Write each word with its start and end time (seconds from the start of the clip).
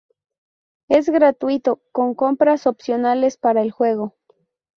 Es 0.89 1.09
gratuito 1.09 1.83
con 1.91 2.15
compras 2.15 2.65
opcionales 2.65 3.37
para 3.37 3.61
el 3.61 3.69
juego. 3.69 4.15